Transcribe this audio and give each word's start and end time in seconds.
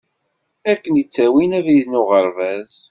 Akken 0.71 0.93
i 1.01 1.03
ttawin 1.05 1.55
abrid 1.59 1.87
n 1.89 1.99
uɣerbaz. 2.01 2.73